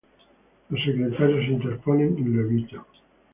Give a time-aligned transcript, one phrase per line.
[0.69, 2.81] Los secretarios se interponen y lo evitan.